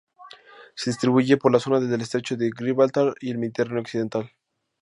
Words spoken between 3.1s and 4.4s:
y el Mediterráneo occidental.